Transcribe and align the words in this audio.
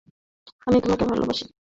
আমি 0.67 0.77
তোমাকে 0.83 1.03
ভালবাসি! 1.11 1.43